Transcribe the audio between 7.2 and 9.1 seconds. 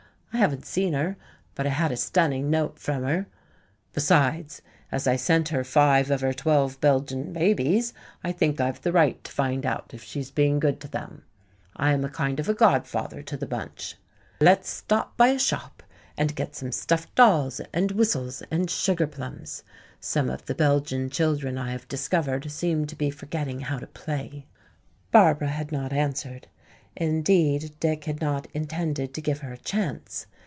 babies, I think I've the